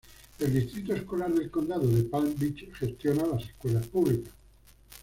[0.39, 4.33] El Distrito Escolar del Condado de Palm Beach gestiona las escuelas públicas.